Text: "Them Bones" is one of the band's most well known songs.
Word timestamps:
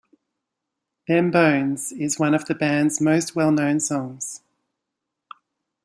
"Them 1.07 1.29
Bones" 1.29 1.91
is 1.91 2.17
one 2.17 2.33
of 2.33 2.45
the 2.45 2.55
band's 2.55 2.99
most 2.99 3.35
well 3.35 3.51
known 3.51 3.79
songs. 3.79 4.41